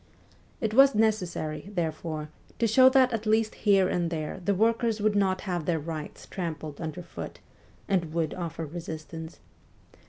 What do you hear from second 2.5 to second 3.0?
to show